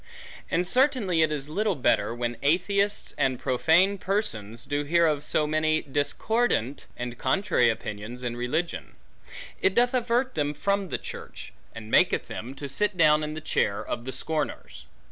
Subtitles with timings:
[0.49, 5.45] And certainly it is little better, when atheists, and profane persons, do hear of so
[5.45, 8.95] many discordant, and contrary opinions in religion;
[9.61, 13.41] it doth avert them from the church, and maketh them, to sit down in the
[13.41, 14.85] chair of the scorners.